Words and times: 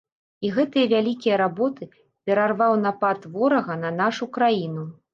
І 0.47 0.49
гэтыя 0.55 0.87
вялікія 0.93 1.35
работы 1.43 1.89
перарваў 2.25 2.73
напад 2.87 3.31
ворага 3.37 3.81
на 3.87 3.97
нашу 4.03 4.35
краіну. 4.37 4.93